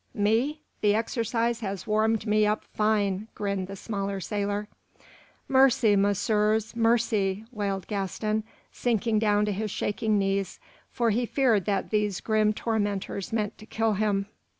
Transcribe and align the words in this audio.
"Me? 0.15 0.59
The 0.81 0.95
exercise 0.95 1.59
has 1.59 1.85
warmed 1.85 2.25
me 2.25 2.43
up 2.43 2.63
fine," 2.73 3.27
grinned 3.35 3.67
the 3.67 3.75
smaller 3.75 4.19
sailor. 4.19 4.67
"Mercy, 5.47 5.95
messieurs, 5.95 6.75
mercy!" 6.75 7.45
wailed 7.51 7.85
Gaston, 7.85 8.43
sinking 8.71 9.19
down 9.19 9.45
to 9.45 9.51
his 9.51 9.69
shaking 9.69 10.17
knees, 10.17 10.59
for 10.91 11.11
he 11.11 11.27
feared 11.27 11.65
that 11.65 11.91
these 11.91 12.19
grim 12.19 12.51
tormentors 12.51 13.31
meant 13.31 13.59
to 13.59 13.67
kill 13.67 13.93
him. 13.93 14.25